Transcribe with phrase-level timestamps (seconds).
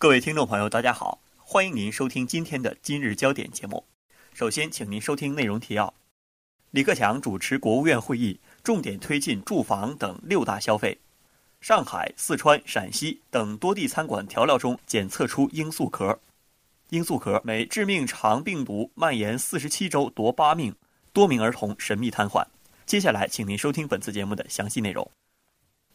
[0.00, 3.84] 各位听众朋友，大家好，欢迎您收听今天的今日焦点节目。
[4.32, 5.92] 首先，请您收听内容提要：
[6.70, 10.98] 李克强主持国务院会议，重点推进住房等六大消费。
[11.60, 16.18] 上海、四川、陕西等多地餐馆调料中检测出罂粟壳。
[16.88, 20.74] 罂粟壳每致命肠病毒蔓延四十七周夺八命，
[21.12, 22.42] 多名儿童神秘瘫痪。
[22.86, 25.10] 接下来，请您收听本次节目的详细内容。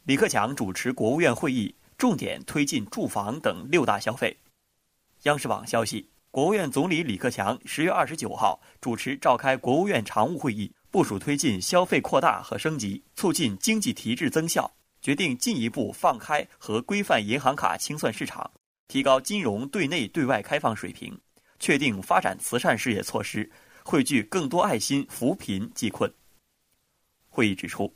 [0.04, 4.38] 李克强主持国务院会议，重点推进住房等六大消费。
[5.23, 14.72] 央视网消息，国务院总理李克强十月二十九号主持召开国务院常务会议，部署推进消费扩大和升级，促进经济提质增效。
[15.02, 18.50] 决定进一步放开和规范银行卡清算市场，
[18.88, 21.16] 提高金融对内对外开放水平，
[21.59, 23.48] 确定发展慈善事业措施，
[23.84, 26.12] 汇聚更多爱心扶贫济困。
[27.30, 27.95] 会议指出，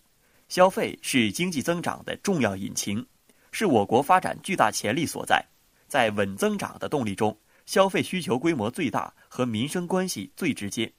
[0.49, 3.03] 消费是经济增长的重要引擎，
[3.51, 5.43] 是我国发展巨大潜力所在。
[5.87, 7.35] 在稳增长的动力中，
[7.65, 10.91] 消费需求规模最大和民生关系最直接。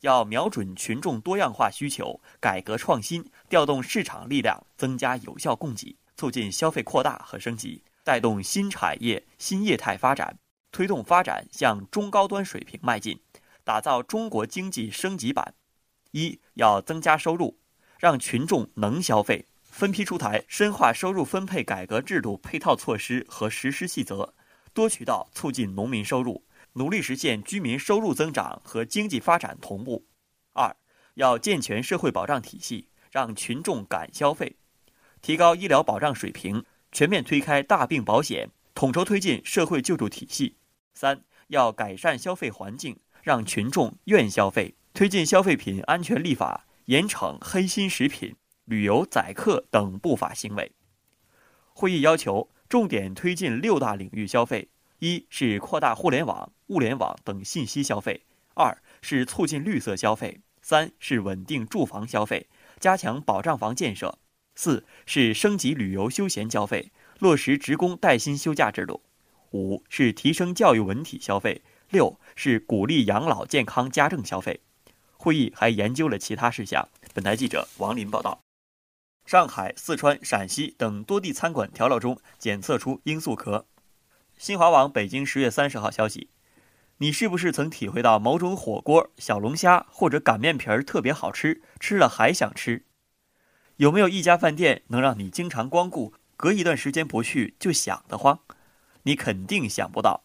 [0.00, 10.36] 要瞄准群众多样化需求，改革创新，调动市场力量，增加有效供给，促进消费扩大和升级，带动新产业新业态发展，
[10.72, 13.16] 推动发展向中高端水平迈进，
[13.62, 15.54] 打造中国经济升级版。
[16.10, 17.56] 一要增加收入，
[17.96, 24.34] 让群众能消费，分批出台深化收入分配改革制度配套措施和实施细则，
[24.74, 26.44] 多渠道促进农民收入。
[26.74, 30.04] 努力实现居民收入增长和经济发展同步。
[30.52, 30.76] 二，
[31.14, 34.54] 要健全社会保障体系，让群众敢消费，
[35.22, 36.62] 提高医疗保障水平，
[36.92, 40.56] 全面推开大病保险，统筹推进社会救助体系。
[40.92, 48.34] 三，要改善消费环境，让群众愿消费，推进消费品安全立法，严惩黑心食品、
[48.64, 50.72] 旅游宰客等不法行为。
[51.74, 54.68] 会议要求重点推进六大领域消费。
[55.04, 58.20] 一是扩大互联网、物联网等信息消费；
[58.54, 62.46] 二是促进绿色消费；三是稳定住房消费，
[62.78, 64.18] 加强保障房建设；
[64.54, 69.00] 四是升级旅游休闲消费，落实职工带薪休假制度；
[69.50, 74.60] 五是提升教育文体消费；六是鼓励养老健康家政消费。
[75.16, 76.88] 会议还研究了其他事项。
[77.12, 78.40] 本台记者王林报道：
[79.24, 83.66] 上海、四川、陕西等多地餐馆调料中检测出罂粟壳。
[84.36, 86.28] 新华网北京十月三十号消息：
[86.98, 92.84] 你是不是曾体会到某种火锅、小龙虾或者擀面皮儿特别好吃，吃了还想吃？
[93.76, 98.40] 有没有一家饭店能让你经常光顾，隔一段时间不去就想得慌？
[99.04, 100.24] 你肯定想不到，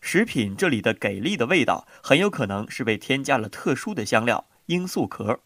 [0.00, 5.40] 食品这里的给力的味道，很有可能是被添加了特殊的香料——罂粟壳。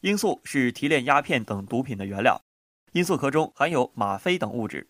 [0.00, 2.40] 罂粟是提炼鸦片等毒品的原料，
[2.92, 4.86] 罂粟壳中含有吗啡等物质。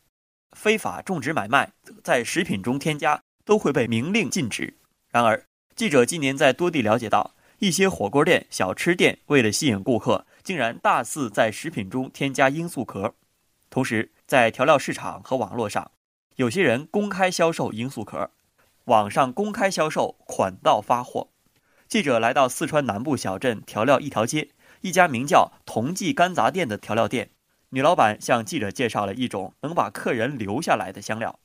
[0.52, 1.72] 非法种植买卖
[2.04, 4.76] 在食品中添加都会被明令禁止。
[5.10, 13.14] 然而，记者今年在多地了解到，一些火锅店、小吃店为了吸引顾客，竟然大肆在食品中添加罂粟壳。
[13.70, 15.90] 同时，在调料市场和网络上，
[16.36, 18.30] 有些人公开销售罂粟壳，
[18.84, 21.28] 网上公开销售，款到发货。
[21.86, 24.50] 记者来到四川南部小镇调料一条街，
[24.80, 27.30] 一家名叫“同济干杂店”的调料店。
[27.70, 31.38] 女老板向记者介绍了一种能把客人留下来的香料。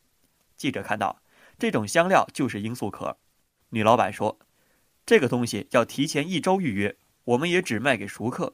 [0.56, 1.22] 记者看到，
[1.60, 3.18] 这种香料就是罂粟壳。
[3.70, 4.40] 女老板说
[5.06, 6.96] ：“这个东西要提前一周预约，
[7.26, 8.54] 我们也只卖给熟客。”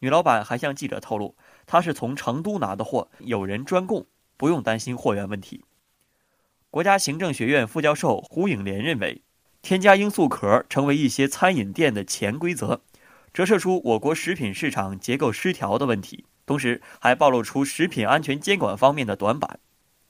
[0.00, 1.34] 女老板还向记者透露，
[1.66, 5.64] 她是从成都拿的货，有人专供，不用担心货源问题。
[6.70, 9.22] 国家行政学院副教授胡颖莲认为，
[9.62, 12.82] 添加罂粟壳成为一些餐饮店的潜规则，
[13.34, 16.24] 折射出我国食品市场结构失调的问题。
[16.46, 19.58] 同时，还暴露出食品安全监管方面的短板。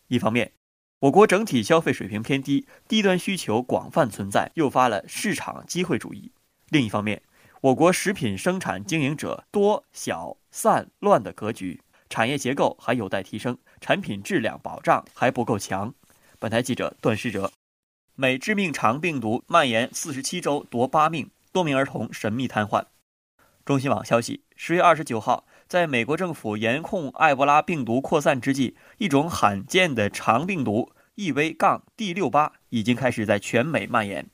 [0.08, 0.52] 一方面，
[0.98, 6.32] 我国整体消费水平偏低，低端需求广泛存在，诱发了市场机会主义；
[6.68, 7.22] 另一方面，
[7.62, 11.80] 我国食品生产经营者多、小、散、乱的格局，
[12.10, 15.94] 产业结构还有待提升，产品质量保障还不够强。
[16.38, 17.50] 本台记者段诗哲：
[18.16, 22.84] 美致命肠病毒蔓延四十七周夺八命，多名儿童神秘瘫痪。
[23.64, 25.46] 中新网消息：十月二十九号。
[25.66, 34.28] 在美国政府严控埃博拉病毒扩散之际，一种罕见的肠病毒，EV 杠 D68 已经开始在全美蔓延。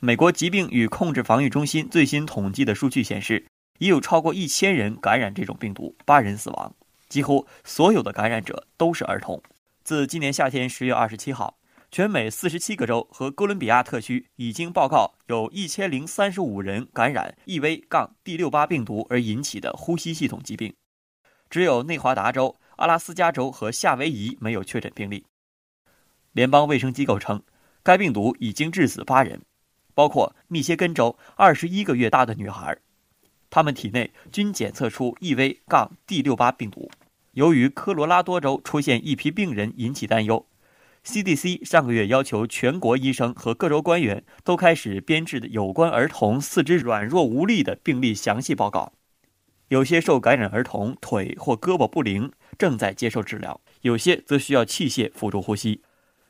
[0.00, 3.44] 美国疾病与控制防御中心最新统计的数据显示，
[3.78, 6.74] 已有超过一千人感染这种病毒，八人死亡，
[7.10, 9.42] 几乎所有的感染者都是儿童。
[9.82, 11.58] 自今年夏天十月二十七号。
[11.94, 20.74] 全美四十七个州和哥伦比亚特区已经报告有一千零三十五人感染 EV-D68 病毒而引起的呼吸系统疾病，
[21.48, 25.24] 只有内华达州、阿拉斯加州和夏威夷没有确诊病例。
[26.32, 27.40] 联邦卫生机构称，
[27.84, 29.42] 该病毒已经致死八人，
[29.94, 32.76] 包括密歇根州二十一个月大的女孩，
[33.48, 36.90] 他们体内均检测出 EV-D68 病毒。
[37.34, 40.44] 由于科罗拉多州出现一批病人引起担忧
[41.04, 48.92] ，CDC 上个月要求全国医生和各州官员都开始编制有关儿童四肢软弱无力的病例详细报告。
[49.68, 55.82] 有些受感染儿童腿或胳膊不灵，正在接受治疗；有些则需要器械辅助呼吸。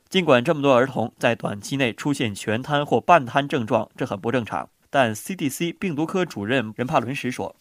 [0.07, 4.69] 尽管这么多儿童在短期内出现全瘫或半瘫症状，这很不正常。
[4.89, 7.55] 但 CDC 病毒科主任任帕伦什说：“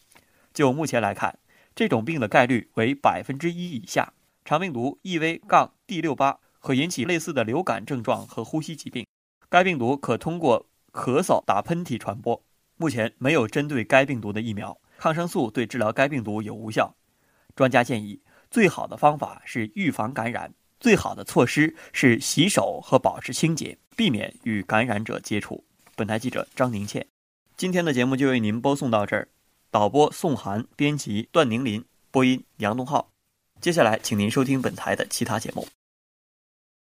[0.54, 1.38] 就目前来看。”
[1.74, 4.12] 这种病的概率为百分之一以下。
[4.44, 9.06] 长病毒 EV-D68 可引起类似的流感症状和呼吸疾病。
[9.50, 12.42] 该病毒可通过咳嗽、打喷嚏传播。
[12.78, 16.96] 目前没有针对该病毒的疫苗，抗生素对治疗该病毒有无效。
[17.54, 18.18] 专家建议，
[18.50, 25.62] 最好的方法是预防感染，最好的措施是洗手和保持清洁，避免与感染者接触。
[25.94, 27.06] 本台记者张宁倩，
[27.58, 29.28] 今天的节目就为您播送到这儿。
[29.70, 33.10] 导播宋涵，编辑段宁林，播音杨东浩。
[33.60, 35.68] 接下来，请您收听本台的其他节目。